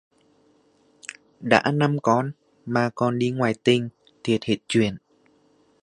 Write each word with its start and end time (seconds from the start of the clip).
Đã 1.39 1.71
năm 1.73 1.97
con 2.01 2.31
mà 2.65 2.89
còn 2.95 3.19
đi 3.19 3.29
ngoại 3.29 3.53
tình, 3.63 3.89
thiệt 4.23 4.43
hết 4.45 4.57
chuyện 4.67 4.97